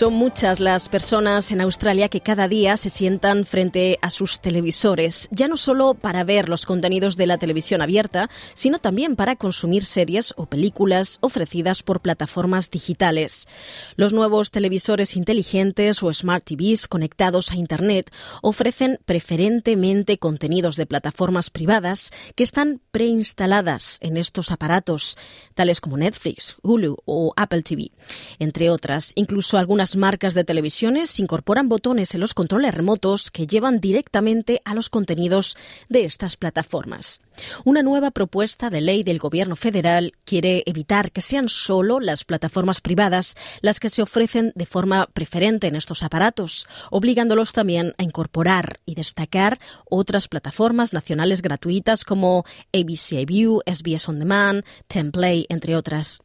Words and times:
Son 0.00 0.14
muchas 0.14 0.60
las 0.60 0.88
personas 0.88 1.52
en 1.52 1.60
Australia 1.60 2.08
que 2.08 2.22
cada 2.22 2.48
día 2.48 2.78
se 2.78 2.88
sientan 2.88 3.44
frente 3.44 3.98
a 4.00 4.08
sus 4.08 4.40
televisores, 4.40 5.28
ya 5.30 5.46
no 5.46 5.58
solo 5.58 5.92
para 5.92 6.24
ver 6.24 6.48
los 6.48 6.64
contenidos 6.64 7.18
de 7.18 7.26
la 7.26 7.36
televisión 7.36 7.82
abierta, 7.82 8.30
sino 8.54 8.78
también 8.78 9.14
para 9.14 9.36
consumir 9.36 9.84
series 9.84 10.32
o 10.38 10.46
películas 10.46 11.18
ofrecidas 11.20 11.82
por 11.82 12.00
plataformas 12.00 12.70
digitales. 12.70 13.46
Los 13.96 14.14
nuevos 14.14 14.50
televisores 14.50 15.16
inteligentes 15.16 16.02
o 16.02 16.10
smart 16.14 16.44
TVs 16.44 16.88
conectados 16.88 17.52
a 17.52 17.56
Internet 17.56 18.10
ofrecen 18.40 19.00
preferentemente 19.04 20.16
contenidos 20.16 20.76
de 20.76 20.86
plataformas 20.86 21.50
privadas 21.50 22.10
que 22.36 22.44
están 22.44 22.80
preinstaladas 22.90 23.98
en 24.00 24.16
estos 24.16 24.50
aparatos, 24.50 25.18
tales 25.52 25.82
como 25.82 25.98
Netflix, 25.98 26.56
Hulu 26.62 26.96
o 27.04 27.34
Apple 27.36 27.60
TV, 27.60 27.90
entre 28.38 28.70
otras, 28.70 29.12
incluso 29.14 29.58
algunas 29.58 29.89
marcas 29.96 30.34
de 30.34 30.44
televisiones 30.44 31.18
incorporan 31.20 31.68
botones 31.68 32.14
en 32.14 32.20
los 32.20 32.34
controles 32.34 32.74
remotos 32.74 33.30
que 33.30 33.46
llevan 33.46 33.80
directamente 33.80 34.62
a 34.64 34.74
los 34.74 34.88
contenidos 34.88 35.56
de 35.88 36.04
estas 36.04 36.36
plataformas. 36.36 37.20
Una 37.64 37.82
nueva 37.82 38.10
propuesta 38.10 38.70
de 38.70 38.80
ley 38.80 39.02
del 39.02 39.18
Gobierno 39.18 39.56
federal 39.56 40.12
quiere 40.24 40.62
evitar 40.66 41.12
que 41.12 41.20
sean 41.20 41.48
solo 41.48 42.00
las 42.00 42.24
plataformas 42.24 42.80
privadas 42.80 43.36
las 43.60 43.80
que 43.80 43.90
se 43.90 44.02
ofrecen 44.02 44.52
de 44.54 44.66
forma 44.66 45.06
preferente 45.12 45.66
en 45.66 45.76
estos 45.76 46.02
aparatos, 46.02 46.66
obligándolos 46.90 47.52
también 47.52 47.94
a 47.98 48.02
incorporar 48.02 48.80
y 48.84 48.94
destacar 48.94 49.58
otras 49.88 50.28
plataformas 50.28 50.92
nacionales 50.92 51.42
gratuitas 51.42 52.04
como 52.04 52.44
ABC 52.72 53.26
View, 53.26 53.60
SBS 53.66 54.08
On 54.08 54.18
Demand, 54.18 54.64
Templay, 54.88 55.46
entre 55.48 55.76
otras. 55.76 56.20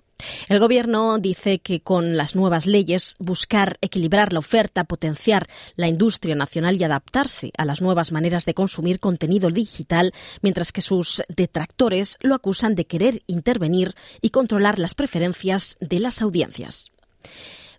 El 0.48 0.60
Gobierno 0.60 1.18
dice 1.18 1.60
que 1.60 1.82
con 1.82 2.16
las 2.16 2.36
nuevas 2.36 2.66
leyes 2.66 3.16
buscar 3.20 3.78
equilibrar 3.82 4.32
la 4.32 4.40
oferta, 4.40 4.86
potenciar 4.86 5.48
la 5.76 5.88
industria 5.88 6.36
nacional 6.36 6.78
y 6.80 6.84
adaptarse 6.84 7.52
a 7.58 7.66
las 7.66 7.82
nuevas 7.82 8.12
maneras 8.12 8.46
de 8.46 8.54
consumir 8.54 9.00
contenido 9.00 9.50
digital, 9.50 10.14
mientras 10.42 10.72
que 10.72 10.82
sus 10.82 11.22
detractores 11.28 12.18
lo 12.22 12.36
acusan 12.36 12.76
de 12.76 12.86
querer 12.86 13.24
intervenir 13.28 13.94
y 14.22 14.30
controlar 14.30 14.80
las 14.80 14.96
preferencias 14.96 15.78
de 15.82 16.00
las 16.00 16.22
audiencias. 16.22 16.92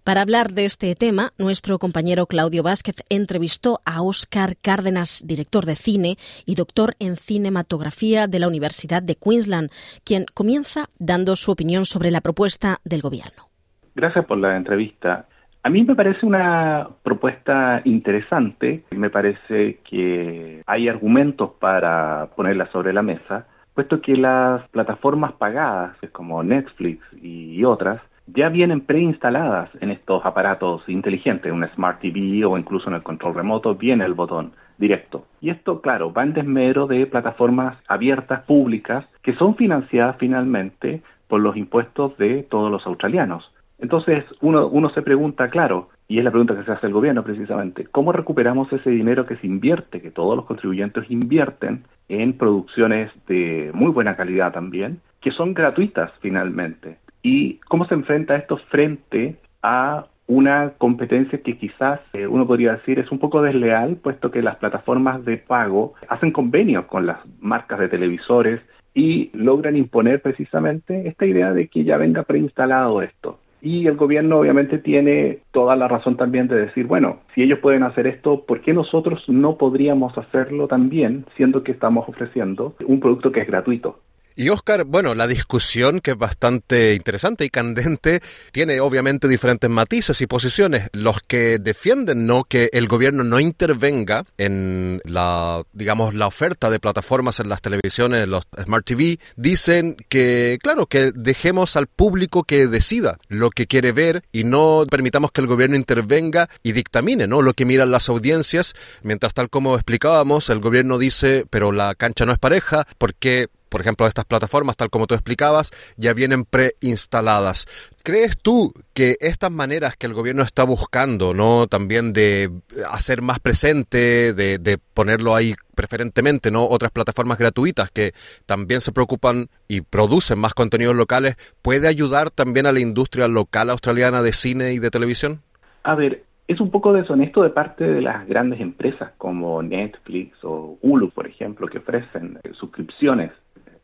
Para 0.07 0.21
hablar 0.21 0.53
de 0.53 0.67
este 0.67 0.95
tema, 0.95 1.33
nuestro 1.37 1.81
compañero 1.81 2.27
Claudio 2.27 2.63
Vázquez 2.63 3.03
entrevistó 3.11 3.81
a 3.85 4.03
Óscar 4.03 4.51
Cárdenas, 4.63 5.25
director 5.27 5.65
de 5.65 5.75
cine 5.75 6.15
y 6.47 6.55
doctor 6.55 6.93
en 7.01 7.17
cinematografía 7.17 8.29
de 8.29 8.39
la 8.39 8.47
Universidad 8.47 9.03
de 9.03 9.17
Queensland, 9.17 9.69
quien 10.05 10.27
comienza 10.33 10.85
dando 11.01 11.35
su 11.35 11.51
opinión 11.51 11.85
sobre 11.87 12.13
la 12.13 12.21
propuesta 12.21 12.77
del 12.85 13.03
gobierno. 13.03 13.51
Gracias 13.97 14.25
por 14.27 14.39
la 14.39 14.57
entrevista. 14.57 15.27
A 15.65 15.71
mí 15.71 15.83
me 15.83 15.97
parece 15.97 16.25
una 16.25 16.89
propuesta 17.03 17.83
interesante, 17.85 18.85
me 18.93 19.11
parece 19.11 19.81
que 19.91 20.63
hay 20.67 20.89
argumentos 20.89 21.51
para 21.59 22.31
ponerla 22.37 22.71
sobre 22.71 22.93
la 22.93 23.03
mesa, 23.03 23.49
puesto 23.75 24.01
que 24.01 24.15
las 24.17 24.69
plataformas 24.69 25.33
pagadas 25.33 25.97
como 26.13 26.45
Netflix 26.45 27.03
y 27.21 27.65
otras 27.65 28.01
ya 28.27 28.49
vienen 28.49 28.81
preinstaladas 28.81 29.71
en 29.81 29.91
estos 29.91 30.25
aparatos 30.25 30.83
inteligentes, 30.89 31.47
en 31.47 31.57
una 31.57 31.73
Smart 31.75 32.01
TV 32.01 32.45
o 32.45 32.59
incluso 32.59 32.89
en 32.89 32.97
el 32.97 33.03
control 33.03 33.35
remoto, 33.35 33.75
viene 33.75 34.05
el 34.05 34.15
botón 34.15 34.53
directo. 34.79 35.27
Y 35.41 35.51
esto, 35.51 35.81
claro, 35.81 36.13
va 36.13 36.25
en 36.25 36.33
desmero 36.33 36.87
de 36.87 37.07
plataformas 37.07 37.79
abiertas, 37.89 38.43
públicas, 38.45 39.07
que 39.23 39.35
son 39.35 39.57
financiadas 39.57 40.17
finalmente 40.19 41.03
por 41.29 41.41
los 41.41 41.57
impuestos 41.57 42.17
de 42.19 42.43
todos 42.43 42.71
los 42.71 42.87
australianos. 42.87 43.53
Entonces, 43.79 44.25
uno, 44.41 44.69
uno 44.69 44.91
se 44.91 45.03
pregunta, 45.03 45.51
claro, 45.51 45.91
y 46.09 46.19
es 46.19 46.25
la 46.25 46.31
pregunta 46.31 46.57
que 46.57 46.65
se 46.65 46.73
hace 46.73 46.87
el 46.87 46.93
gobierno 46.93 47.23
precisamente, 47.25 47.87
¿cómo 47.87 48.13
recuperamos 48.13 48.73
ese 48.73 48.91
dinero 48.91 49.27
que 49.27 49.37
se 49.37 49.47
invierte, 49.47 50.01
que 50.01 50.11
todos 50.11 50.37
los 50.37 50.47
contribuyentes 50.47 51.11
invierten 51.11 51.85
en 52.09 52.33
producciones 52.39 53.11
de 53.27 53.71
muy 53.75 53.91
buena 53.91 54.17
calidad 54.17 54.53
también, 54.53 55.01
que 55.21 55.31
son 55.31 55.53
gratuitas 55.53 56.11
finalmente? 56.21 56.99
Y 57.27 57.59
cómo 57.67 57.87
se 57.87 57.95
enfrenta 57.95 58.37
esto 58.37 58.57
frente 58.71 59.35
a 59.61 60.07
una 60.29 60.75
competencia 60.79 61.43
que 61.43 61.59
quizás 61.59 61.99
eh, 62.13 62.25
uno 62.25 62.47
podría 62.47 62.75
decir 62.75 63.01
es 63.01 63.11
un 63.11 63.19
poco 63.19 63.43
desleal, 63.43 63.97
puesto 63.97 64.31
que 64.31 64.43
las 64.43 64.59
plataformas 64.59 65.25
de 65.25 65.37
pago 65.37 65.95
hacen 66.09 66.31
convenios 66.31 66.85
con 66.85 67.05
las 67.05 67.19
marcas 67.41 67.81
de 67.81 67.89
televisores 67.89 68.61
y 68.95 69.31
logran 69.33 69.77
imponer 69.77 70.23
precisamente 70.23 71.09
esta 71.09 71.27
idea 71.27 71.53
de 71.53 71.67
que 71.67 71.83
ya 71.83 71.97
venga 71.97 72.23
preinstalado 72.23 73.03
esto. 73.03 73.41
Y 73.61 73.89
el 73.89 73.97
gobierno 73.97 74.39
obviamente 74.39 74.79
tiene 74.79 75.41
toda 75.51 75.75
la 75.75 75.89
razón 75.89 76.17
también 76.17 76.47
de 76.47 76.67
decir, 76.67 76.87
bueno, 76.87 77.23
si 77.35 77.43
ellos 77.43 77.59
pueden 77.59 77.83
hacer 77.83 78.07
esto, 78.07 78.45
¿por 78.47 78.61
qué 78.61 78.73
nosotros 78.73 79.25
no 79.27 79.57
podríamos 79.57 80.17
hacerlo 80.17 80.69
también, 80.69 81.27
siendo 81.37 81.65
que 81.65 81.73
estamos 81.73 82.09
ofreciendo 82.09 82.77
un 82.87 83.01
producto 83.01 83.33
que 83.33 83.41
es 83.41 83.49
gratuito? 83.49 83.99
Y 84.39 84.51
Oscar, 84.51 84.85
bueno, 84.85 85.15
la 85.15 85.27
discusión 85.27 86.01
que 86.01 86.11
es 86.11 86.19
bastante 86.19 86.93
interesante 86.93 87.47
y 87.47 87.49
candente 87.49 88.21
tiene 88.53 88.81
obviamente 88.81 89.29
diferentes 89.29 89.71
matices 89.71 90.21
y 90.21 90.27
posiciones. 90.27 90.91
Los 90.93 91.23
que 91.23 91.59
defienden 91.59 92.27
no 92.27 92.45
que 92.45 92.69
el 92.75 92.87
gobierno 92.87 93.25
no 93.25 93.41
intervenga 93.41 94.27
en 94.37 95.01
la, 95.05 95.63
digamos, 95.73 96.13
la 96.13 96.27
oferta 96.27 96.69
de 96.69 96.79
plataformas 96.79 97.41
en 97.41 97.49
las 97.49 97.63
televisiones, 97.63 98.25
en 98.25 98.31
los 98.31 98.47
smart 98.63 98.85
TV, 98.85 99.19
dicen 99.37 99.97
que, 100.11 100.59
claro, 100.63 100.85
que 100.85 101.13
dejemos 101.13 101.75
al 101.77 101.87
público 101.87 102.45
que 102.45 102.67
decida 102.67 103.19
lo 103.29 103.49
que 103.49 103.67
quiere 103.67 103.93
ver 103.93 104.23
y 104.33 104.45
no 104.45 104.85
permitamos 104.91 105.33
que 105.33 105.41
el 105.41 105.47
gobierno 105.47 105.77
intervenga 105.77 106.51
y 106.63 106.73
dictamine, 106.73 107.27
¿no? 107.27 107.41
Lo 107.41 107.55
que 107.55 107.65
miran 107.65 107.91
las 107.91 108.11
audiencias, 108.11 108.75
mientras 109.03 109.33
tal 109.33 109.49
como 109.49 109.77
explicábamos, 109.77 110.51
el 110.51 110.61
gobierno 110.61 110.99
dice, 110.99 111.47
pero 111.49 111.73
la 111.73 111.95
cancha 111.95 112.27
no 112.27 112.33
es 112.33 112.39
pareja, 112.39 112.87
porque 112.99 113.49
por 113.77 113.83
ejemplo, 113.83 114.07
estas 114.07 114.25
plataformas, 114.25 114.75
tal 114.75 114.89
como 114.89 115.07
tú 115.07 115.13
explicabas, 115.13 115.71
ya 115.99 116.15
vienen 116.15 116.47
preinstaladas. 116.47 117.67
¿Crees 118.03 118.39
tú 118.39 118.73
que 118.95 119.19
estas 119.21 119.53
maneras 119.53 119.97
que 119.99 120.07
el 120.07 120.15
gobierno 120.15 120.43
está 120.43 120.65
buscando, 120.65 121.35
¿no? 121.35 121.67
También 121.67 122.15
de 122.15 122.51
hacer 122.91 123.21
más 123.21 123.39
presente, 123.39 124.33
de, 124.33 124.57
de 124.57 124.79
ponerlo 124.79 125.35
ahí 125.35 125.55
preferentemente, 125.75 126.51
¿no? 126.51 126.65
Otras 126.65 126.91
plataformas 126.91 127.37
gratuitas 127.37 127.91
que 127.91 128.15
también 128.47 128.81
se 128.81 128.93
preocupan 128.93 129.51
y 129.69 129.83
producen 129.83 130.39
más 130.39 130.55
contenidos 130.55 130.97
locales, 130.97 131.37
¿puede 131.61 131.87
ayudar 131.87 132.31
también 132.31 132.65
a 132.65 132.73
la 132.73 132.81
industria 132.81 133.29
local 133.29 133.69
australiana 133.69 134.23
de 134.23 134.33
cine 134.33 134.73
y 134.73 134.79
de 134.79 134.91
televisión? 134.91 135.43
A 135.83 135.95
ver, 135.95 136.25
es 136.49 136.61
un 136.61 136.71
poco 136.71 136.93
deshonesto 136.93 137.43
de 137.43 137.51
parte 137.51 137.85
de 137.85 138.01
las 138.01 138.27
grandes 138.27 138.61
empresas 138.61 139.13
como 139.19 139.63
Netflix 139.63 140.37
o 140.45 140.79
Hulu, 140.81 141.11
por 141.11 141.27
ejemplo, 141.27 141.67
que 141.67 141.79
ofrecen 141.79 142.39
suscripciones 142.53 143.33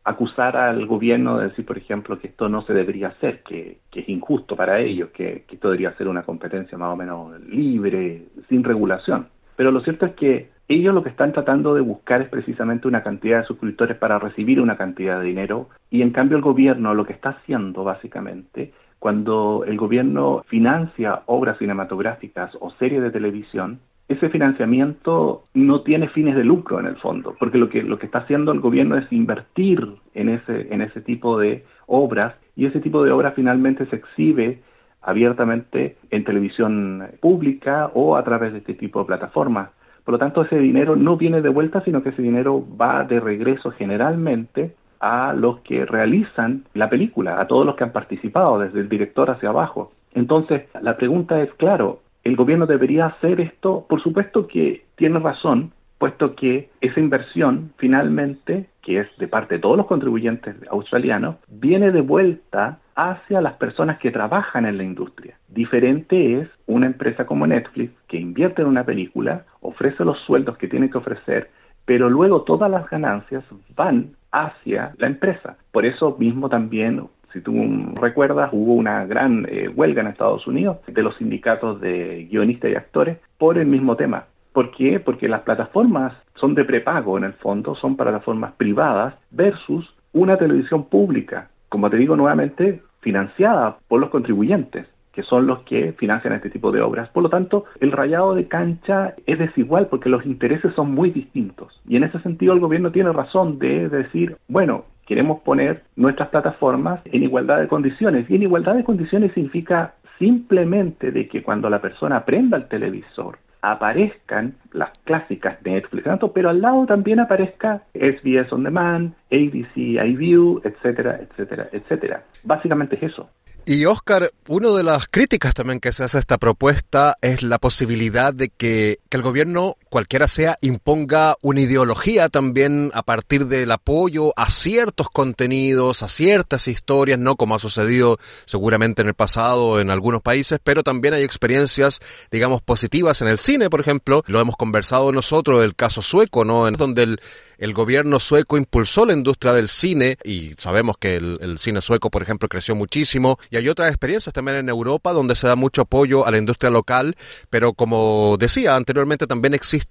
acusar 0.05 0.57
al 0.57 0.85
gobierno 0.85 1.37
de 1.37 1.49
decir, 1.49 1.65
por 1.65 1.77
ejemplo, 1.77 2.19
que 2.19 2.27
esto 2.27 2.49
no 2.49 2.61
se 2.63 2.73
debería 2.73 3.09
hacer, 3.09 3.41
que, 3.43 3.79
es 3.93 4.09
injusto 4.09 4.55
para 4.55 4.79
ellos, 4.79 5.09
que, 5.11 5.45
esto 5.49 5.69
debería 5.69 5.95
ser 5.95 6.07
una 6.07 6.23
competencia 6.23 6.77
más 6.77 6.93
o 6.93 6.97
menos 6.97 7.39
libre, 7.41 8.23
sin 8.49 8.63
regulación. 8.63 9.27
Pero 9.55 9.71
lo 9.71 9.81
cierto 9.81 10.05
es 10.05 10.13
que 10.15 10.49
ellos 10.67 10.93
lo 10.93 11.03
que 11.03 11.09
están 11.09 11.31
tratando 11.31 11.75
de 11.75 11.81
buscar 11.81 12.21
es 12.21 12.29
precisamente 12.29 12.87
una 12.87 13.03
cantidad 13.03 13.39
de 13.39 13.45
suscriptores 13.45 13.97
para 13.97 14.19
recibir 14.19 14.59
una 14.59 14.77
cantidad 14.77 15.19
de 15.19 15.25
dinero 15.25 15.69
y 15.89 16.01
en 16.01 16.11
cambio 16.11 16.37
el 16.37 16.43
gobierno 16.43 16.93
lo 16.93 17.05
que 17.05 17.13
está 17.13 17.29
haciendo 17.29 17.83
básicamente 17.83 18.73
cuando 19.03 19.65
el 19.67 19.75
gobierno 19.75 20.45
financia 20.47 21.23
obras 21.25 21.57
cinematográficas 21.57 22.55
o 22.61 22.71
series 22.79 23.03
de 23.03 23.11
televisión 23.11 23.81
ese 24.07 24.29
financiamiento 24.29 25.43
no 25.53 25.81
tiene 25.81 26.07
fines 26.07 26.37
de 26.37 26.45
lucro 26.45 26.79
en 26.79 26.85
el 26.85 26.95
fondo, 26.95 27.35
porque 27.37 27.57
lo 27.57 27.67
que, 27.67 27.83
lo 27.83 27.99
que 27.99 28.05
está 28.05 28.19
haciendo 28.19 28.53
el 28.53 28.61
gobierno 28.61 28.97
es 28.97 29.11
invertir 29.11 29.85
en 30.13 30.29
ese, 30.29 30.73
en 30.73 30.81
ese 30.81 31.01
tipo 31.01 31.37
de 31.37 31.65
obras 31.85 32.35
y 32.55 32.65
ese 32.65 32.79
tipo 32.79 33.03
de 33.03 33.11
obras 33.11 33.33
finalmente 33.35 33.85
se 33.87 33.97
exhibe 33.97 34.61
abiertamente 35.01 35.97
en 36.09 36.23
televisión 36.23 37.03
pública 37.19 37.91
o 37.93 38.15
a 38.15 38.23
través 38.23 38.53
de 38.53 38.59
este 38.59 38.73
tipo 38.73 38.99
de 38.99 39.05
plataformas. 39.05 39.71
Por 40.05 40.13
lo 40.13 40.17
tanto, 40.17 40.43
ese 40.43 40.59
dinero 40.59 40.95
no 40.95 41.17
viene 41.17 41.41
de 41.41 41.49
vuelta, 41.49 41.83
sino 41.83 42.03
que 42.03 42.09
ese 42.09 42.21
dinero 42.21 42.65
va 42.81 43.03
de 43.03 43.19
regreso 43.19 43.71
generalmente 43.71 44.75
a 45.03 45.33
los 45.33 45.59
que 45.59 45.85
realizan 45.85 46.63
la 46.73 46.89
película, 46.89 47.39
a 47.39 47.47
todos 47.47 47.65
los 47.65 47.75
que 47.75 47.83
han 47.83 47.91
participado, 47.91 48.59
desde 48.59 48.79
el 48.79 48.89
director 48.89 49.29
hacia 49.29 49.49
abajo. 49.49 49.91
Entonces, 50.13 50.63
la 50.81 50.95
pregunta 50.95 51.41
es, 51.41 51.53
claro, 51.55 51.99
¿El 52.23 52.37
gobierno 52.37 52.65
debería 52.65 53.07
hacer 53.07 53.41
esto? 53.41 53.85
Por 53.89 54.01
supuesto 54.01 54.47
que 54.47 54.85
tiene 54.95 55.19
razón, 55.19 55.73
puesto 55.97 56.35
que 56.35 56.69
esa 56.79 56.99
inversión 57.01 57.73
finalmente 57.77 58.67
que 58.83 58.99
es 58.99 59.07
de 59.17 59.27
parte 59.27 59.55
de 59.55 59.61
todos 59.61 59.77
los 59.77 59.87
contribuyentes 59.87 60.55
australianos, 60.69 61.37
viene 61.47 61.91
de 61.91 62.01
vuelta 62.01 62.79
hacia 62.95 63.41
las 63.41 63.53
personas 63.53 63.97
que 63.97 64.11
trabajan 64.11 64.65
en 64.65 64.77
la 64.77 64.83
industria. 64.83 65.37
Diferente 65.47 66.39
es 66.39 66.49
una 66.67 66.85
empresa 66.85 67.25
como 67.25 67.47
Netflix 67.47 67.93
que 68.07 68.17
invierte 68.17 68.61
en 68.61 68.67
una 68.67 68.83
película, 68.83 69.45
ofrece 69.61 70.03
los 70.03 70.19
sueldos 70.19 70.57
que 70.57 70.67
tiene 70.67 70.89
que 70.89 70.97
ofrecer, 70.97 71.49
pero 71.85 72.09
luego 72.09 72.43
todas 72.43 72.69
las 72.69 72.89
ganancias 72.89 73.43
van 73.75 74.11
hacia 74.31 74.93
la 74.97 75.07
empresa. 75.07 75.57
Por 75.71 75.85
eso 75.85 76.15
mismo 76.17 76.49
también 76.49 77.07
si 77.33 77.41
tú 77.41 77.51
recuerdas, 77.99 78.49
hubo 78.53 78.75
una 78.75 79.05
gran 79.05 79.47
eh, 79.49 79.67
huelga 79.67 80.01
en 80.01 80.07
Estados 80.07 80.45
Unidos 80.45 80.77
de 80.85 81.01
los 81.01 81.17
sindicatos 81.17 81.81
de 81.81 82.27
guionistas 82.29 82.71
y 82.71 82.75
actores 82.75 83.17
por 83.39 83.57
el 83.57 83.65
mismo 83.65 83.95
tema. 83.95 84.25
¿Por 84.53 84.69
qué? 84.69 84.99
Porque 84.99 85.27
las 85.27 85.41
plataformas 85.41 86.13
son 86.35 86.53
de 86.53 86.63
prepago 86.63 87.17
en 87.17 87.23
el 87.23 87.33
fondo, 87.33 87.73
son 87.75 87.97
plataformas 87.97 88.53
privadas 88.53 89.15
versus 89.31 89.91
una 90.13 90.37
televisión 90.37 90.83
pública, 90.85 91.49
como 91.69 91.89
te 91.89 91.97
digo 91.97 92.15
nuevamente, 92.15 92.83
financiada 93.01 93.77
por 93.87 93.99
los 93.99 94.11
contribuyentes 94.11 94.87
que 95.13 95.23
son 95.23 95.47
los 95.47 95.61
que 95.61 95.93
financian 95.93 96.33
este 96.33 96.49
tipo 96.49 96.71
de 96.71 96.81
obras. 96.81 97.09
Por 97.09 97.23
lo 97.23 97.29
tanto, 97.29 97.65
el 97.79 97.91
rayado 97.91 98.35
de 98.35 98.47
cancha 98.47 99.13
es 99.25 99.39
desigual 99.39 99.87
porque 99.87 100.09
los 100.09 100.25
intereses 100.25 100.73
son 100.75 100.91
muy 100.91 101.11
distintos. 101.11 101.79
Y 101.87 101.95
en 101.95 102.03
ese 102.03 102.19
sentido 102.19 102.53
el 102.53 102.59
gobierno 102.59 102.91
tiene 102.91 103.13
razón 103.13 103.59
de 103.59 103.89
decir, 103.89 104.37
bueno, 104.47 104.85
queremos 105.05 105.41
poner 105.41 105.83
nuestras 105.95 106.29
plataformas 106.29 107.01
en 107.05 107.23
igualdad 107.23 107.59
de 107.59 107.67
condiciones. 107.67 108.29
Y 108.29 108.35
en 108.35 108.43
igualdad 108.43 108.75
de 108.75 108.83
condiciones 108.83 109.31
significa 109.33 109.93
simplemente 110.17 111.11
de 111.11 111.27
que 111.27 111.43
cuando 111.43 111.69
la 111.69 111.81
persona 111.81 112.25
prenda 112.25 112.57
el 112.57 112.67
televisor 112.67 113.37
aparezcan 113.61 114.55
las 114.73 114.89
clásicas 115.05 115.57
Netflix, 115.63 116.05
pero 116.33 116.49
al 116.49 116.61
lado 116.61 116.85
también 116.85 117.21
aparezca 117.21 117.83
SBS 117.93 118.51
On 118.51 118.63
Demand, 118.63 119.13
ABC 119.31 119.77
iView, 119.77 120.59
etcétera, 120.65 121.21
etcétera, 121.21 121.69
etcétera. 121.71 122.23
Básicamente 122.43 122.97
es 122.97 123.03
eso. 123.03 123.29
Y 123.65 123.85
Oscar, 123.85 124.33
una 124.49 124.71
de 124.71 124.83
las 124.83 125.07
críticas 125.07 125.53
también 125.53 125.79
que 125.79 125.93
se 125.93 126.03
hace 126.03 126.17
a 126.17 126.19
esta 126.19 126.37
propuesta 126.37 127.15
es 127.21 127.43
la 127.43 127.59
posibilidad 127.59 128.33
de 128.33 128.49
que, 128.49 128.99
que, 129.07 129.17
el 129.17 129.23
gobierno, 129.23 129.77
cualquiera 129.93 130.27
sea, 130.27 130.57
imponga 130.61 131.35
una 131.41 131.61
ideología 131.61 132.27
también 132.27 132.89
a 132.95 133.03
partir 133.03 133.45
del 133.45 133.69
apoyo 133.71 134.33
a 134.35 134.49
ciertos 134.49 135.07
contenidos, 135.07 136.01
a 136.01 136.09
ciertas 136.09 136.67
historias, 136.67 137.19
no 137.19 137.35
como 137.35 137.53
ha 137.53 137.59
sucedido 137.59 138.17
seguramente 138.47 139.03
en 139.03 139.09
el 139.09 139.13
pasado 139.13 139.79
en 139.79 139.91
algunos 139.91 140.23
países, 140.23 140.59
pero 140.63 140.81
también 140.81 141.13
hay 141.13 141.21
experiencias, 141.21 141.99
digamos, 142.31 142.63
positivas 142.63 143.21
en 143.21 143.27
el 143.27 143.37
cine, 143.37 143.69
por 143.69 143.81
ejemplo. 143.81 144.23
Lo 144.25 144.39
hemos 144.39 144.57
conversado 144.57 145.11
nosotros, 145.11 145.63
el 145.63 145.75
caso 145.75 146.01
sueco, 146.01 146.43
¿no? 146.43 146.67
En 146.67 146.73
donde 146.73 147.03
el, 147.03 147.73
gobierno 147.73 148.19
sueco 148.19 148.57
impulsó 148.57 149.05
la 149.05 149.13
industria 149.13 149.53
del 149.53 149.69
cine 149.69 150.17
y 150.23 150.53
sabemos 150.57 150.97
que 150.99 151.15
el 151.15 151.57
cine 151.59 151.81
sueco, 151.81 152.09
por 152.09 152.21
ejemplo, 152.21 152.49
creció 152.49 152.75
muchísimo 152.75 153.37
y 153.51 153.57
hay 153.57 153.69
otras 153.69 153.87
experiencias 153.87 154.33
también 154.33 154.57
en 154.57 154.69
Europa 154.69 155.13
donde 155.13 155.35
se 155.35 155.47
da 155.47 155.55
mucho 155.55 155.83
apoyo 155.83 156.25
a 156.25 156.31
la 156.31 156.37
industria 156.37 156.69
local, 156.69 157.15
pero 157.49 157.73
como 157.73 158.35
decía 158.37 158.75
anteriormente 158.75 159.27
también 159.27 159.53
existe 159.53 159.82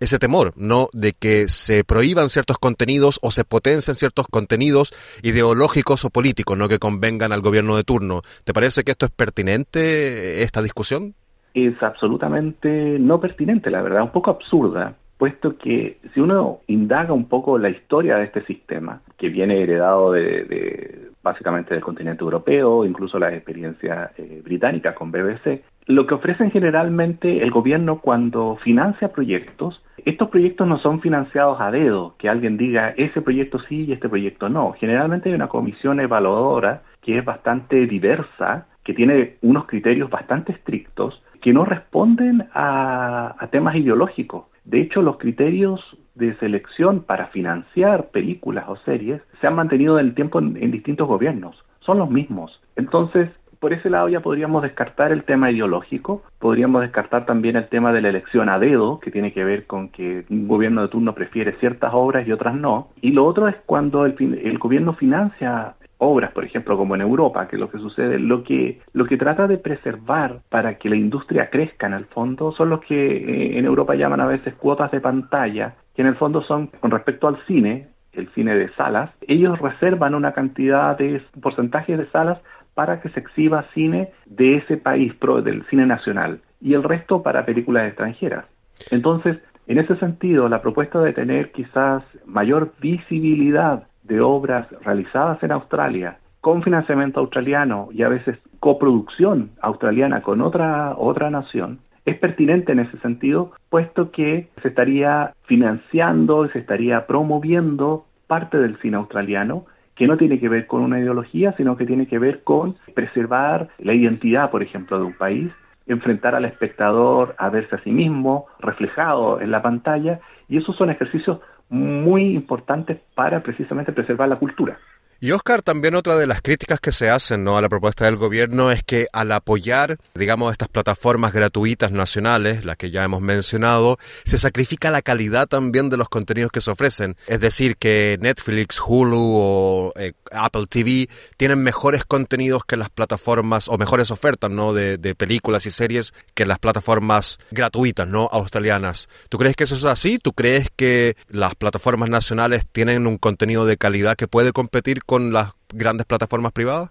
ese 0.00 0.18
temor, 0.18 0.52
¿no? 0.56 0.88
De 0.92 1.12
que 1.12 1.48
se 1.48 1.84
prohíban 1.84 2.28
ciertos 2.28 2.58
contenidos 2.58 3.18
o 3.22 3.30
se 3.30 3.44
potencien 3.44 3.94
ciertos 3.94 4.26
contenidos 4.28 4.92
ideológicos 5.22 6.04
o 6.04 6.10
políticos, 6.10 6.58
¿no? 6.58 6.68
Que 6.68 6.78
convengan 6.78 7.32
al 7.32 7.40
gobierno 7.40 7.76
de 7.76 7.84
turno. 7.84 8.22
¿Te 8.44 8.52
parece 8.52 8.84
que 8.84 8.92
esto 8.92 9.06
es 9.06 9.12
pertinente, 9.12 10.42
esta 10.42 10.62
discusión? 10.62 11.14
Es 11.54 11.82
absolutamente 11.82 12.98
no 12.98 13.20
pertinente, 13.20 13.70
la 13.70 13.82
verdad, 13.82 14.02
un 14.02 14.12
poco 14.12 14.30
absurda, 14.30 14.94
puesto 15.16 15.56
que 15.56 15.98
si 16.12 16.20
uno 16.20 16.60
indaga 16.66 17.12
un 17.12 17.28
poco 17.28 17.58
la 17.58 17.70
historia 17.70 18.16
de 18.16 18.24
este 18.24 18.44
sistema, 18.44 19.00
que 19.16 19.28
viene 19.28 19.62
heredado 19.62 20.12
de, 20.12 21.10
básicamente 21.22 21.74
del 21.74 21.82
continente 21.82 22.22
europeo, 22.22 22.84
incluso 22.84 23.18
la 23.18 23.34
experiencia 23.34 24.12
eh, 24.18 24.42
británica 24.44 24.94
con 24.94 25.10
BBC, 25.10 25.62
lo 25.86 26.06
que 26.06 26.14
ofrecen 26.14 26.50
generalmente 26.50 27.42
el 27.42 27.50
gobierno 27.50 28.00
cuando 28.00 28.56
financia 28.62 29.12
proyectos, 29.12 29.82
estos 30.04 30.28
proyectos 30.28 30.66
no 30.66 30.78
son 30.78 31.00
financiados 31.00 31.60
a 31.60 31.70
dedo, 31.70 32.16
que 32.18 32.28
alguien 32.28 32.56
diga 32.56 32.90
ese 32.96 33.22
proyecto 33.22 33.58
sí 33.68 33.84
y 33.84 33.92
este 33.92 34.08
proyecto 34.08 34.48
no. 34.48 34.72
Generalmente 34.72 35.28
hay 35.28 35.34
una 35.34 35.48
comisión 35.48 36.00
evaluadora 36.00 36.82
que 37.02 37.18
es 37.18 37.24
bastante 37.24 37.86
diversa, 37.86 38.66
que 38.84 38.94
tiene 38.94 39.36
unos 39.42 39.66
criterios 39.66 40.10
bastante 40.10 40.52
estrictos, 40.52 41.22
que 41.40 41.52
no 41.52 41.64
responden 41.64 42.48
a 42.52 43.48
temas 43.50 43.76
ideológicos 43.76 44.46
de 44.66 44.80
hecho, 44.80 45.00
los 45.00 45.18
criterios 45.18 45.80
de 46.16 46.36
selección 46.38 47.04
para 47.04 47.28
financiar 47.28 48.08
películas 48.08 48.64
o 48.68 48.76
series 48.78 49.22
se 49.40 49.46
han 49.46 49.54
mantenido 49.54 49.98
en 49.98 50.06
el 50.06 50.14
tiempo 50.14 50.40
en, 50.40 50.70
distintos 50.72 51.06
gobiernos. 51.06 51.56
Son 51.80 51.98
los 51.98 52.10
mismos. 52.10 52.60
Entonces, 52.74 53.30
por 53.66 53.72
ese 53.72 53.90
lado 53.90 54.08
ya 54.08 54.20
podríamos 54.20 54.62
descartar 54.62 55.10
el 55.10 55.24
tema 55.24 55.50
ideológico, 55.50 56.22
podríamos 56.38 56.82
descartar 56.82 57.26
también 57.26 57.56
el 57.56 57.66
tema 57.68 57.92
de 57.92 58.00
la 58.00 58.10
elección 58.10 58.48
a 58.48 58.60
dedo, 58.60 59.00
que 59.00 59.10
tiene 59.10 59.32
que 59.32 59.42
ver 59.42 59.66
con 59.66 59.88
que 59.88 60.24
un 60.30 60.46
gobierno 60.46 60.82
de 60.82 60.88
turno 60.88 61.16
prefiere 61.16 61.58
ciertas 61.58 61.90
obras 61.92 62.28
y 62.28 62.30
otras 62.30 62.54
no. 62.54 62.90
Y 63.00 63.10
lo 63.10 63.26
otro 63.26 63.48
es 63.48 63.56
cuando 63.66 64.06
el, 64.06 64.14
el 64.20 64.58
gobierno 64.58 64.92
financia 64.92 65.74
obras, 65.98 66.30
por 66.30 66.44
ejemplo, 66.44 66.76
como 66.76 66.94
en 66.94 67.00
Europa, 67.00 67.48
que 67.48 67.58
lo 67.58 67.68
que 67.68 67.78
sucede, 67.78 68.20
lo 68.20 68.44
que, 68.44 68.82
lo 68.92 69.04
que 69.04 69.16
trata 69.16 69.48
de 69.48 69.58
preservar 69.58 70.42
para 70.48 70.78
que 70.78 70.88
la 70.88 70.94
industria 70.94 71.50
crezca 71.50 71.88
en 71.88 71.94
el 71.94 72.04
fondo 72.04 72.52
son 72.52 72.70
los 72.70 72.82
que 72.82 73.16
eh, 73.16 73.58
en 73.58 73.64
Europa 73.64 73.96
llaman 73.96 74.20
a 74.20 74.26
veces 74.26 74.54
cuotas 74.54 74.92
de 74.92 75.00
pantalla, 75.00 75.74
que 75.96 76.02
en 76.02 76.08
el 76.08 76.14
fondo 76.14 76.40
son 76.42 76.68
con 76.68 76.92
respecto 76.92 77.26
al 77.26 77.44
cine, 77.48 77.88
el 78.12 78.28
cine 78.28 78.54
de 78.54 78.68
salas, 78.74 79.10
ellos 79.26 79.58
reservan 79.58 80.14
una 80.14 80.32
cantidad 80.32 80.96
de 80.96 81.20
porcentaje 81.42 81.96
de 81.96 82.06
salas 82.10 82.38
para 82.76 83.00
que 83.00 83.08
se 83.08 83.20
exhiba 83.20 83.64
cine 83.72 84.10
de 84.26 84.58
ese 84.58 84.76
país, 84.76 85.14
pro, 85.14 85.40
del 85.40 85.64
cine 85.70 85.86
nacional, 85.86 86.40
y 86.60 86.74
el 86.74 86.82
resto 86.82 87.22
para 87.22 87.46
películas 87.46 87.88
extranjeras. 87.88 88.44
Entonces, 88.90 89.38
en 89.66 89.78
ese 89.78 89.96
sentido, 89.96 90.46
la 90.50 90.60
propuesta 90.60 91.00
de 91.00 91.14
tener 91.14 91.52
quizás 91.52 92.02
mayor 92.26 92.74
visibilidad 92.78 93.84
de 94.02 94.20
obras 94.20 94.68
realizadas 94.84 95.42
en 95.42 95.52
Australia 95.52 96.18
con 96.42 96.62
financiamiento 96.62 97.20
australiano 97.20 97.88
y 97.92 98.02
a 98.02 98.10
veces 98.10 98.38
coproducción 98.60 99.52
australiana 99.62 100.20
con 100.20 100.42
otra, 100.42 100.94
otra 100.98 101.30
nación, 101.30 101.80
es 102.04 102.18
pertinente 102.18 102.72
en 102.72 102.80
ese 102.80 102.98
sentido, 102.98 103.52
puesto 103.70 104.10
que 104.10 104.48
se 104.60 104.68
estaría 104.68 105.32
financiando 105.46 106.44
y 106.44 106.50
se 106.50 106.58
estaría 106.58 107.06
promoviendo 107.06 108.04
parte 108.26 108.58
del 108.58 108.78
cine 108.80 108.98
australiano 108.98 109.64
que 109.96 110.06
no 110.06 110.16
tiene 110.16 110.38
que 110.38 110.48
ver 110.48 110.66
con 110.66 110.82
una 110.82 111.00
ideología, 111.00 111.54
sino 111.56 111.76
que 111.76 111.86
tiene 111.86 112.06
que 112.06 112.18
ver 112.18 112.44
con 112.44 112.76
preservar 112.94 113.68
la 113.78 113.94
identidad, 113.94 114.50
por 114.50 114.62
ejemplo, 114.62 114.98
de 114.98 115.04
un 115.04 115.14
país, 115.14 115.50
enfrentar 115.86 116.34
al 116.34 116.44
espectador 116.44 117.34
a 117.38 117.48
verse 117.48 117.76
a 117.76 117.82
sí 117.82 117.90
mismo 117.90 118.46
reflejado 118.60 119.40
en 119.40 119.50
la 119.50 119.62
pantalla, 119.62 120.20
y 120.48 120.58
esos 120.58 120.76
son 120.76 120.90
ejercicios 120.90 121.40
muy 121.68 122.34
importantes 122.34 123.00
para 123.14 123.42
precisamente 123.42 123.92
preservar 123.92 124.28
la 124.28 124.36
cultura. 124.36 124.78
Y 125.18 125.30
Oscar, 125.30 125.62
también 125.62 125.94
otra 125.94 126.16
de 126.16 126.26
las 126.26 126.42
críticas 126.42 126.78
que 126.78 126.92
se 126.92 127.08
hacen 127.08 127.42
¿no? 127.42 127.56
a 127.56 127.62
la 127.62 127.70
propuesta 127.70 128.04
del 128.04 128.16
gobierno 128.16 128.70
es 128.70 128.82
que 128.82 129.06
al 129.14 129.32
apoyar, 129.32 129.96
digamos, 130.14 130.52
estas 130.52 130.68
plataformas 130.68 131.32
gratuitas 131.32 131.90
nacionales, 131.90 132.66
las 132.66 132.76
que 132.76 132.90
ya 132.90 133.02
hemos 133.02 133.22
mencionado, 133.22 133.98
se 134.24 134.38
sacrifica 134.38 134.90
la 134.90 135.00
calidad 135.00 135.46
también 135.46 135.88
de 135.88 135.96
los 135.96 136.10
contenidos 136.10 136.52
que 136.52 136.60
se 136.60 136.70
ofrecen. 136.70 137.16
Es 137.28 137.40
decir, 137.40 137.78
que 137.78 138.18
Netflix, 138.20 138.78
Hulu 138.78 139.16
o 139.18 139.92
eh, 139.96 140.12
Apple 140.32 140.66
TV 140.68 141.08
tienen 141.38 141.62
mejores 141.62 142.04
contenidos 142.04 142.66
que 142.66 142.76
las 142.76 142.90
plataformas, 142.90 143.68
o 143.68 143.78
mejores 143.78 144.10
ofertas 144.10 144.50
¿no? 144.50 144.74
de, 144.74 144.98
de 144.98 145.14
películas 145.14 145.64
y 145.64 145.70
series 145.70 146.12
que 146.34 146.44
las 146.44 146.58
plataformas 146.58 147.38
gratuitas, 147.50 148.06
¿no? 148.06 148.28
Australianas. 148.30 149.08
¿Tú 149.30 149.38
crees 149.38 149.56
que 149.56 149.64
eso 149.64 149.76
es 149.76 149.84
así? 149.84 150.18
¿Tú 150.18 150.34
crees 150.34 150.68
que 150.76 151.16
las 151.28 151.54
plataformas 151.54 152.10
nacionales 152.10 152.66
tienen 152.70 153.06
un 153.06 153.16
contenido 153.16 153.64
de 153.64 153.78
calidad 153.78 154.16
que 154.16 154.28
puede 154.28 154.52
competir 154.52 155.05
con 155.06 155.32
las 155.32 155.52
grandes 155.72 156.06
plataformas 156.06 156.52
privadas? 156.52 156.90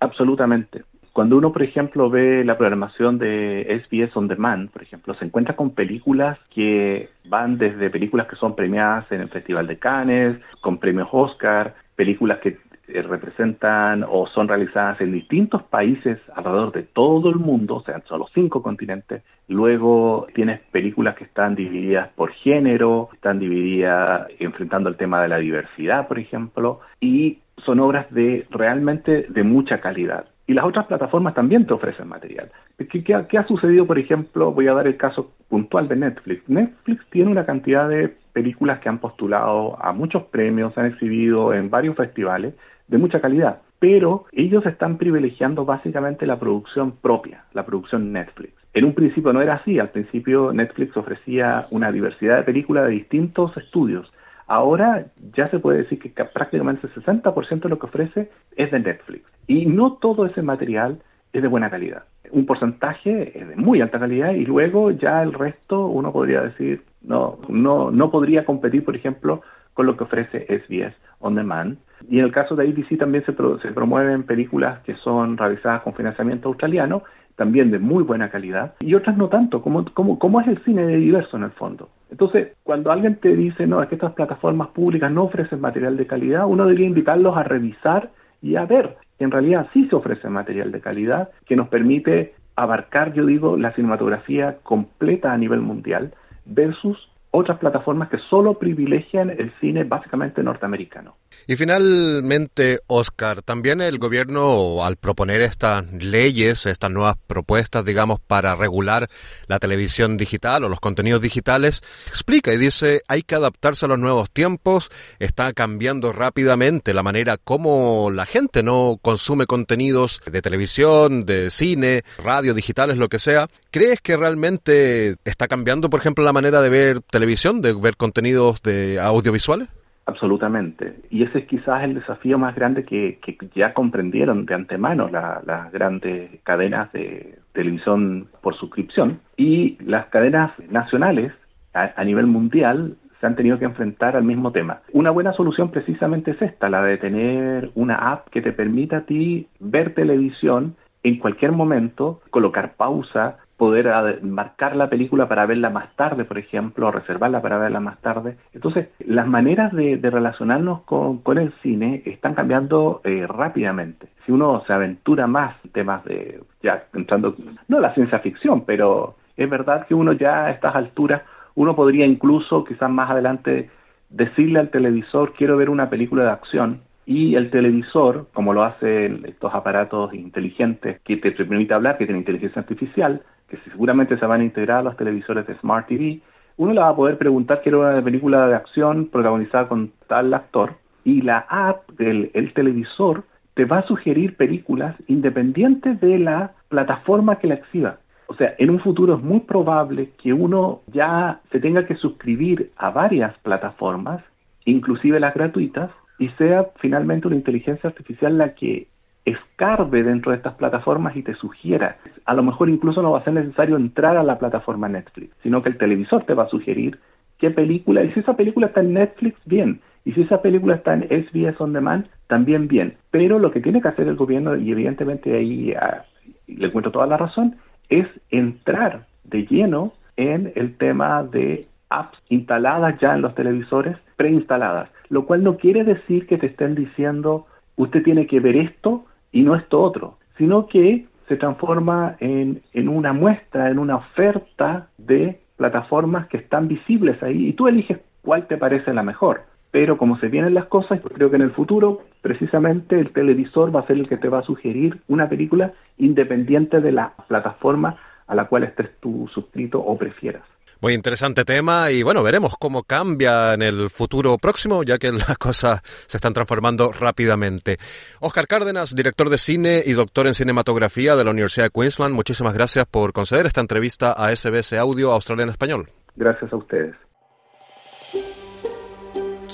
Absolutamente. 0.00 0.84
Cuando 1.14 1.36
uno, 1.36 1.52
por 1.52 1.62
ejemplo, 1.62 2.10
ve 2.10 2.44
la 2.44 2.58
programación 2.58 3.18
de 3.18 3.82
SBS 3.86 4.16
On 4.16 4.26
Demand, 4.26 4.68
por 4.70 4.82
ejemplo, 4.82 5.14
se 5.14 5.24
encuentra 5.24 5.54
con 5.54 5.70
películas 5.70 6.38
que 6.52 7.08
van 7.26 7.56
desde 7.56 7.88
películas 7.88 8.26
que 8.26 8.34
son 8.34 8.56
premiadas 8.56 9.10
en 9.12 9.20
el 9.20 9.28
Festival 9.28 9.68
de 9.68 9.78
Cannes, 9.78 10.38
con 10.60 10.78
premios 10.78 11.08
Oscar, 11.12 11.76
películas 11.94 12.40
que 12.40 12.58
representan 12.86 14.04
o 14.08 14.26
son 14.26 14.48
realizadas 14.48 15.00
en 15.00 15.12
distintos 15.12 15.62
países 15.64 16.18
alrededor 16.34 16.72
de 16.72 16.82
todo 16.82 17.30
el 17.30 17.36
mundo, 17.36 17.76
o 17.76 17.82
sea, 17.82 18.02
son 18.06 18.20
los 18.20 18.30
cinco 18.32 18.62
continentes. 18.62 19.22
Luego 19.48 20.26
tienes 20.34 20.60
películas 20.70 21.16
que 21.16 21.24
están 21.24 21.54
divididas 21.54 22.08
por 22.14 22.32
género, 22.32 23.08
están 23.12 23.38
divididas 23.38 24.28
enfrentando 24.38 24.88
el 24.88 24.96
tema 24.96 25.22
de 25.22 25.28
la 25.28 25.38
diversidad, 25.38 26.08
por 26.08 26.18
ejemplo, 26.18 26.80
y 27.00 27.38
son 27.64 27.80
obras 27.80 28.12
de 28.12 28.46
realmente 28.50 29.26
de 29.28 29.42
mucha 29.42 29.80
calidad. 29.80 30.26
Y 30.46 30.52
las 30.52 30.66
otras 30.66 30.86
plataformas 30.86 31.34
también 31.34 31.66
te 31.66 31.72
ofrecen 31.72 32.06
material. 32.06 32.50
¿Qué, 32.76 33.02
qué, 33.02 33.38
ha 33.38 33.46
sucedido, 33.46 33.86
por 33.86 33.98
ejemplo? 33.98 34.52
Voy 34.52 34.68
a 34.68 34.74
dar 34.74 34.86
el 34.86 34.98
caso 34.98 35.30
puntual 35.48 35.88
de 35.88 35.96
Netflix. 35.96 36.46
Netflix 36.48 37.02
tiene 37.10 37.30
una 37.30 37.46
cantidad 37.46 37.88
de 37.88 38.14
películas 38.34 38.80
que 38.80 38.90
han 38.90 38.98
postulado 38.98 39.82
a 39.82 39.92
muchos 39.92 40.24
premios, 40.24 40.76
han 40.76 40.86
exhibido 40.86 41.54
en 41.54 41.70
varios 41.70 41.96
festivales 41.96 42.54
de 42.88 42.98
mucha 42.98 43.20
calidad, 43.20 43.60
pero 43.78 44.24
ellos 44.32 44.64
están 44.66 44.98
privilegiando 44.98 45.64
básicamente 45.64 46.26
la 46.26 46.38
producción 46.38 46.92
propia, 46.92 47.44
la 47.52 47.64
producción 47.66 48.12
Netflix. 48.12 48.52
En 48.72 48.84
un 48.84 48.94
principio 48.94 49.32
no 49.32 49.40
era 49.40 49.54
así, 49.54 49.78
al 49.78 49.90
principio 49.90 50.52
Netflix 50.52 50.96
ofrecía 50.96 51.66
una 51.70 51.92
diversidad 51.92 52.38
de 52.38 52.42
películas 52.42 52.86
de 52.86 52.92
distintos 52.92 53.56
estudios. 53.56 54.12
Ahora 54.46 55.06
ya 55.34 55.48
se 55.48 55.58
puede 55.58 55.78
decir 55.78 55.98
que 55.98 56.24
prácticamente 56.24 56.86
el 56.86 56.94
60% 56.94 57.62
de 57.62 57.68
lo 57.68 57.78
que 57.78 57.86
ofrece 57.86 58.30
es 58.56 58.70
de 58.70 58.80
Netflix. 58.80 59.24
Y 59.46 59.66
no 59.66 59.94
todo 59.94 60.26
ese 60.26 60.42
material 60.42 60.98
es 61.32 61.42
de 61.42 61.48
buena 61.48 61.70
calidad. 61.70 62.04
Un 62.30 62.46
porcentaje 62.46 63.38
es 63.38 63.48
de 63.48 63.56
muy 63.56 63.80
alta 63.80 63.98
calidad 63.98 64.32
y 64.32 64.44
luego 64.44 64.90
ya 64.90 65.22
el 65.22 65.32
resto 65.32 65.86
uno 65.86 66.12
podría 66.12 66.40
decir 66.42 66.82
no, 67.02 67.38
no, 67.48 67.90
no 67.90 68.10
podría 68.10 68.44
competir, 68.44 68.84
por 68.84 68.96
ejemplo, 68.96 69.42
con 69.74 69.86
lo 69.86 69.96
que 69.96 70.04
ofrece 70.04 70.46
SBS 70.46 70.94
On 71.20 71.34
Demand. 71.34 71.78
Y 72.08 72.18
en 72.18 72.24
el 72.24 72.32
caso 72.32 72.56
de 72.56 72.64
ABC 72.64 72.98
también 72.98 73.24
se, 73.24 73.32
se 73.32 73.72
promueven 73.72 74.24
películas 74.24 74.80
que 74.80 74.94
son 74.96 75.36
realizadas 75.36 75.82
con 75.82 75.94
financiamiento 75.94 76.48
australiano 76.48 77.02
también 77.36 77.70
de 77.70 77.78
muy 77.78 78.02
buena 78.04 78.30
calidad, 78.30 78.74
y 78.80 78.94
otras 78.94 79.16
no 79.16 79.28
tanto, 79.28 79.60
como, 79.60 79.84
como, 79.92 80.18
como 80.18 80.40
es 80.40 80.48
el 80.48 80.62
cine 80.64 80.86
de 80.86 80.96
diverso 80.96 81.36
en 81.36 81.44
el 81.44 81.50
fondo. 81.50 81.88
Entonces, 82.10 82.52
cuando 82.62 82.92
alguien 82.92 83.16
te 83.16 83.34
dice, 83.34 83.66
no, 83.66 83.82
es 83.82 83.88
que 83.88 83.96
estas 83.96 84.12
plataformas 84.12 84.68
públicas 84.68 85.10
no 85.10 85.24
ofrecen 85.24 85.60
material 85.60 85.96
de 85.96 86.06
calidad, 86.06 86.46
uno 86.46 86.64
debería 86.64 86.86
invitarlos 86.86 87.36
a 87.36 87.42
revisar 87.42 88.10
y 88.40 88.56
a 88.56 88.66
ver 88.66 88.96
en 89.18 89.30
realidad 89.30 89.68
sí 89.72 89.86
se 89.88 89.96
ofrece 89.96 90.28
material 90.28 90.70
de 90.70 90.80
calidad 90.80 91.30
que 91.46 91.56
nos 91.56 91.68
permite 91.68 92.34
abarcar, 92.56 93.12
yo 93.14 93.26
digo, 93.26 93.56
la 93.56 93.72
cinematografía 93.72 94.58
completa 94.62 95.32
a 95.32 95.38
nivel 95.38 95.60
mundial 95.60 96.14
versus 96.44 97.10
otras 97.34 97.58
plataformas 97.58 98.08
que 98.08 98.18
solo 98.30 98.54
privilegian 98.54 99.28
el 99.28 99.52
cine 99.60 99.84
básicamente 99.84 100.42
norteamericano. 100.42 101.16
Y 101.46 101.56
finalmente, 101.56 102.80
Oscar, 102.86 103.42
también 103.42 103.80
el 103.80 103.98
gobierno, 103.98 104.84
al 104.84 104.96
proponer 104.96 105.40
estas 105.42 105.92
leyes, 105.92 106.66
estas 106.66 106.90
nuevas 106.90 107.16
propuestas, 107.26 107.84
digamos, 107.84 108.20
para 108.20 108.56
regular 108.56 109.10
la 109.46 109.58
televisión 109.58 110.16
digital 110.16 110.64
o 110.64 110.68
los 110.68 110.80
contenidos 110.80 111.20
digitales, 111.20 111.82
explica 112.06 112.52
y 112.52 112.56
dice, 112.56 113.02
hay 113.08 113.22
que 113.22 113.34
adaptarse 113.34 113.84
a 113.84 113.88
los 113.88 113.98
nuevos 113.98 114.30
tiempos, 114.30 114.90
está 115.18 115.52
cambiando 115.52 116.12
rápidamente 116.12 116.94
la 116.94 117.02
manera 117.02 117.36
como 117.36 118.10
la 118.10 118.26
gente 118.26 118.62
no 118.62 118.98
consume 119.02 119.46
contenidos 119.46 120.22
de 120.30 120.42
televisión, 120.42 121.26
de 121.26 121.50
cine, 121.50 122.04
radio, 122.22 122.54
digitales, 122.54 122.96
lo 122.96 123.08
que 123.08 123.18
sea. 123.18 123.48
¿Crees 123.70 124.00
que 124.00 124.16
realmente 124.16 125.16
está 125.24 125.48
cambiando, 125.48 125.90
por 125.90 126.00
ejemplo, 126.00 126.24
la 126.24 126.32
manera 126.32 126.60
de 126.60 126.68
ver 126.68 127.00
televisión, 127.00 127.60
de 127.60 127.72
ver 127.72 127.96
contenidos 127.96 128.62
de 128.62 129.00
audiovisuales? 129.00 129.68
Absolutamente. 130.06 130.96
Y 131.10 131.22
ese 131.22 131.40
es 131.40 131.46
quizás 131.46 131.82
el 131.82 131.94
desafío 131.94 132.38
más 132.38 132.54
grande 132.54 132.84
que, 132.84 133.18
ya 133.54 133.72
comprendieron 133.72 134.44
de 134.44 134.54
antemano 134.54 135.08
las 135.08 135.72
grandes 135.72 136.40
cadenas 136.42 136.92
de 136.92 137.38
televisión 137.52 138.28
por 138.42 138.54
suscripción. 138.56 139.20
Y 139.36 139.78
las 139.82 140.06
cadenas 140.06 140.52
nacionales 140.68 141.32
a, 141.72 142.04
nivel 142.04 142.26
mundial 142.26 142.96
se 143.20 143.26
han 143.26 143.34
tenido 143.34 143.58
que 143.58 143.64
enfrentar 143.64 144.16
al 144.16 144.24
mismo 144.24 144.52
tema. 144.52 144.80
Una 144.92 145.10
buena 145.10 145.32
solución 145.32 145.70
precisamente 145.70 146.32
es 146.32 146.42
esta, 146.42 146.68
la 146.68 146.82
de 146.82 146.98
tener 146.98 147.70
una 147.74 148.12
app 148.12 148.28
que 148.28 148.42
te 148.42 148.52
permita 148.52 148.98
a 148.98 149.06
ti 149.06 149.48
ver 149.58 149.94
televisión 149.94 150.76
en 151.02 151.18
cualquier 151.18 151.52
momento, 151.52 152.20
colocar 152.30 152.76
pausa, 152.76 153.38
poder 153.56 154.22
marcar 154.22 154.74
la 154.74 154.88
película 154.88 155.28
para 155.28 155.46
verla 155.46 155.70
más 155.70 155.94
tarde, 155.96 156.24
por 156.24 156.38
ejemplo, 156.38 156.88
o 156.88 156.90
reservarla 156.90 157.40
para 157.40 157.58
verla 157.58 157.80
más 157.80 158.00
tarde. 158.00 158.36
Entonces, 158.52 158.88
las 159.06 159.26
maneras 159.26 159.72
de, 159.72 159.98
relacionarnos 160.02 160.82
con, 160.82 161.22
el 161.38 161.52
cine 161.62 162.02
están 162.04 162.34
cambiando 162.34 163.00
eh, 163.04 163.26
rápidamente. 163.26 164.08
Si 164.24 164.32
uno 164.32 164.62
se 164.66 164.72
aventura 164.72 165.26
más 165.26 165.56
temas 165.72 166.04
de, 166.04 166.42
ya 166.62 166.84
entrando, 166.94 167.36
no 167.68 167.80
la 167.80 167.94
ciencia 167.94 168.18
ficción, 168.20 168.64
pero 168.64 169.16
es 169.36 169.48
verdad 169.48 169.86
que 169.86 169.94
uno 169.94 170.12
ya 170.12 170.46
a 170.46 170.50
estas 170.50 170.74
alturas, 170.74 171.22
uno 171.54 171.76
podría 171.76 172.06
incluso, 172.06 172.64
quizás 172.64 172.90
más 172.90 173.10
adelante, 173.10 173.70
decirle 174.10 174.60
al 174.60 174.70
televisor, 174.70 175.32
quiero 175.34 175.56
ver 175.56 175.70
una 175.70 175.90
película 175.90 176.24
de 176.24 176.30
acción, 176.30 176.80
y 177.06 177.34
el 177.34 177.50
televisor, 177.50 178.28
como 178.32 178.54
lo 178.54 178.64
hacen 178.64 179.24
estos 179.26 179.54
aparatos 179.54 180.14
inteligentes 180.14 181.00
que 181.02 181.18
te 181.18 181.32
permite 181.32 181.74
hablar, 181.74 181.98
que 181.98 182.06
tienen 182.06 182.22
inteligencia 182.22 182.62
artificial, 182.62 183.22
que 183.48 183.56
seguramente 183.70 184.18
se 184.18 184.26
van 184.26 184.40
a 184.40 184.44
integrar 184.44 184.78
a 184.78 184.82
los 184.82 184.96
televisores 184.96 185.46
de 185.46 185.56
Smart 185.58 185.86
TV, 185.86 186.20
uno 186.56 186.72
le 186.72 186.80
va 186.80 186.88
a 186.88 186.96
poder 186.96 187.18
preguntar 187.18 187.62
quiero 187.62 187.80
una 187.80 188.02
película 188.02 188.46
de 188.46 188.54
acción 188.54 189.06
protagonizada 189.06 189.68
con 189.68 189.92
tal 190.06 190.32
actor 190.32 190.74
y 191.04 191.22
la 191.22 191.46
app 191.48 191.90
del 191.92 192.30
televisor 192.54 193.24
te 193.54 193.64
va 193.64 193.78
a 193.78 193.86
sugerir 193.86 194.36
películas 194.36 194.96
independientes 195.06 196.00
de 196.00 196.18
la 196.18 196.52
plataforma 196.68 197.38
que 197.38 197.46
la 197.48 197.54
exhiba. 197.54 197.98
O 198.26 198.34
sea, 198.34 198.54
en 198.58 198.70
un 198.70 198.80
futuro 198.80 199.16
es 199.16 199.22
muy 199.22 199.40
probable 199.40 200.10
que 200.22 200.32
uno 200.32 200.80
ya 200.86 201.40
se 201.52 201.60
tenga 201.60 201.86
que 201.86 201.94
suscribir 201.96 202.72
a 202.76 202.90
varias 202.90 203.36
plataformas, 203.38 204.22
inclusive 204.64 205.20
las 205.20 205.34
gratuitas, 205.34 205.90
y 206.18 206.28
sea 206.30 206.68
finalmente 206.80 207.26
una 207.26 207.36
inteligencia 207.36 207.88
artificial 207.88 208.38
la 208.38 208.54
que 208.54 208.88
escarbe 209.24 210.02
dentro 210.02 210.32
de 210.32 210.36
estas 210.36 210.54
plataformas 210.54 211.16
y 211.16 211.22
te 211.22 211.34
sugiera. 211.34 211.96
A 212.24 212.34
lo 212.34 212.42
mejor 212.42 212.68
incluso 212.68 213.02
no 213.02 213.12
va 213.12 213.20
a 213.20 213.24
ser 213.24 213.32
necesario 213.32 213.76
entrar 213.76 214.16
a 214.16 214.22
la 214.22 214.38
plataforma 214.38 214.88
Netflix, 214.88 215.34
sino 215.42 215.62
que 215.62 215.70
el 215.70 215.78
televisor 215.78 216.24
te 216.24 216.34
va 216.34 216.44
a 216.44 216.48
sugerir 216.48 216.98
qué 217.38 217.50
película, 217.50 218.02
y 218.04 218.12
si 218.12 218.20
esa 218.20 218.36
película 218.36 218.68
está 218.68 218.80
en 218.80 218.94
Netflix, 218.94 219.36
bien, 219.44 219.80
y 220.04 220.12
si 220.12 220.22
esa 220.22 220.40
película 220.42 220.76
está 220.76 220.94
en 220.94 221.02
SBS 221.04 221.60
On 221.60 221.72
Demand, 221.72 222.06
también 222.26 222.68
bien. 222.68 222.96
Pero 223.10 223.38
lo 223.38 223.50
que 223.50 223.60
tiene 223.60 223.80
que 223.80 223.88
hacer 223.88 224.06
el 224.06 224.16
gobierno, 224.16 224.56
y 224.56 224.70
evidentemente 224.70 225.34
ahí 225.34 225.72
ah, 225.72 226.04
le 226.46 226.66
encuentro 226.66 226.92
toda 226.92 227.06
la 227.06 227.16
razón, 227.16 227.56
es 227.88 228.06
entrar 228.30 229.06
de 229.24 229.46
lleno 229.46 229.94
en 230.16 230.52
el 230.54 230.76
tema 230.76 231.22
de 231.22 231.66
apps 231.88 232.18
instaladas 232.28 232.98
ya 233.00 233.14
en 233.14 233.22
los 233.22 233.34
televisores, 233.34 233.96
preinstaladas, 234.16 234.90
lo 235.08 235.26
cual 235.26 235.42
no 235.42 235.56
quiere 235.56 235.84
decir 235.84 236.26
que 236.26 236.38
te 236.38 236.46
estén 236.46 236.74
diciendo 236.74 237.46
usted 237.76 238.02
tiene 238.02 238.26
que 238.26 238.40
ver 238.40 238.56
esto 238.56 239.04
y 239.34 239.42
no 239.42 239.56
esto 239.56 239.82
otro, 239.82 240.16
sino 240.38 240.68
que 240.68 241.06
se 241.28 241.36
transforma 241.36 242.16
en, 242.20 242.62
en 242.72 242.88
una 242.88 243.12
muestra, 243.12 243.68
en 243.68 243.78
una 243.80 243.96
oferta 243.96 244.88
de 244.96 245.40
plataformas 245.56 246.28
que 246.28 246.36
están 246.36 246.68
visibles 246.68 247.20
ahí 247.22 247.48
y 247.48 247.52
tú 247.52 247.66
eliges 247.66 247.98
cuál 248.22 248.46
te 248.46 248.56
parece 248.56 248.94
la 248.94 249.02
mejor. 249.02 249.42
Pero 249.72 249.98
como 249.98 250.18
se 250.18 250.28
vienen 250.28 250.54
las 250.54 250.66
cosas, 250.66 251.00
creo 251.00 251.30
que 251.30 251.36
en 251.36 251.42
el 251.42 251.50
futuro 251.50 252.02
precisamente 252.22 252.98
el 252.98 253.12
televisor 253.12 253.74
va 253.74 253.80
a 253.80 253.86
ser 253.88 253.96
el 253.96 254.08
que 254.08 254.18
te 254.18 254.28
va 254.28 254.38
a 254.38 254.44
sugerir 254.44 255.00
una 255.08 255.28
película 255.28 255.72
independiente 255.98 256.80
de 256.80 256.92
la 256.92 257.14
plataforma 257.26 257.96
a 258.28 258.36
la 258.36 258.46
cual 258.46 258.62
estés 258.62 258.90
tú 259.00 259.28
suscrito 259.34 259.80
o 259.80 259.98
prefieras. 259.98 260.53
Muy 260.84 260.92
interesante 260.92 261.46
tema 261.46 261.90
y 261.90 262.02
bueno, 262.02 262.22
veremos 262.22 262.56
cómo 262.58 262.82
cambia 262.82 263.54
en 263.54 263.62
el 263.62 263.88
futuro 263.88 264.36
próximo, 264.36 264.82
ya 264.82 264.98
que 264.98 265.10
las 265.12 265.38
cosas 265.38 265.80
se 266.06 266.18
están 266.18 266.34
transformando 266.34 266.92
rápidamente. 266.92 267.78
Oscar 268.20 268.46
Cárdenas, 268.46 268.94
director 268.94 269.30
de 269.30 269.38
cine 269.38 269.82
y 269.86 269.94
doctor 269.94 270.26
en 270.26 270.34
cinematografía 270.34 271.16
de 271.16 271.24
la 271.24 271.30
Universidad 271.30 271.64
de 271.64 271.70
Queensland, 271.70 272.14
muchísimas 272.14 272.52
gracias 272.52 272.84
por 272.84 273.14
conceder 273.14 273.46
esta 273.46 273.62
entrevista 273.62 274.12
a 274.12 274.36
SBS 274.36 274.74
Audio 274.74 275.12
Australia 275.12 275.44
en 275.44 275.48
Español. 275.48 275.88
Gracias 276.16 276.52
a 276.52 276.56
ustedes. 276.56 276.94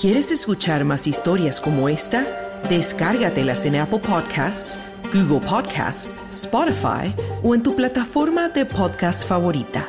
¿Quieres 0.01 0.31
escuchar 0.31 0.83
más 0.83 1.07
historias 1.07 1.61
como 1.61 1.87
esta? 1.87 2.59
Descárgatelas 2.67 3.63
en 3.63 3.77
Apple 3.77 3.99
Podcasts, 3.99 4.81
Google 5.13 5.47
Podcasts, 5.47 6.09
Spotify 6.29 7.15
o 7.41 7.55
en 7.55 7.63
tu 7.63 7.73
plataforma 7.73 8.49
de 8.49 8.65
podcast 8.65 9.25
favorita. 9.25 9.87